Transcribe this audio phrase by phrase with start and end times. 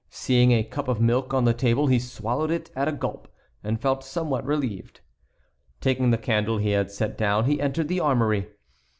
[0.09, 3.27] Seeing a cup of milk on the table, he swallowed it at a gulp,
[3.63, 5.01] and felt somewhat relieved.
[5.79, 8.47] Taking the candle he had set down, he entered the armory.